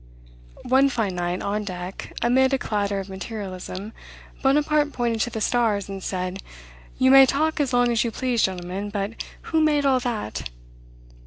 [0.67, 3.93] One fine night, on deck, amid a clatter of materialism,
[4.41, 6.41] Bonaparte pointed to the stars, and said,
[6.97, 9.13] "You may talk as long as you please, gentlemen, but
[9.51, 10.49] who made all that?"